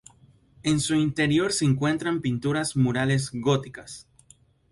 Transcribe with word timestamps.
En 0.63 0.79
su 0.79 0.95
interior 0.95 1.53
se 1.53 1.63
encuentran 1.63 2.21
pinturas 2.21 2.75
murales 2.75 3.29
góticas. 3.31 4.07